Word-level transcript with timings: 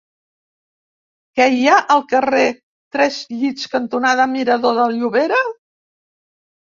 Què 1.39 1.45
hi 1.57 1.67
ha 1.67 1.75
al 1.95 1.99
carrer 2.13 2.45
Tres 2.95 3.19
Llits 3.41 3.67
cantonada 3.73 4.25
Mirador 4.31 4.79
de 4.81 4.87
Llobera? 4.95 5.43